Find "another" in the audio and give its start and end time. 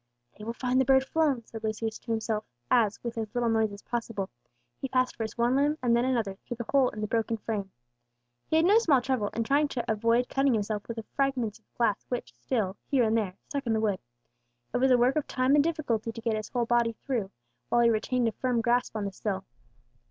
6.05-6.39